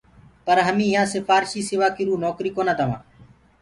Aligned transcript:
پر 0.45 0.57
همي 0.67 0.85
يهآنٚ 0.93 1.11
سِپهارشي 1.13 1.61
سِوا 1.69 1.87
ڪِرو 1.97 2.13
نوڪريٚ 2.23 2.55
ڪونآ 2.55 2.73
دوآنٚ۔ 2.79 3.03